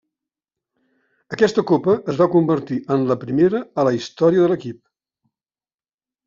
[1.35, 4.81] Aquesta Copa es va convertir en la primera a la història de l'equip.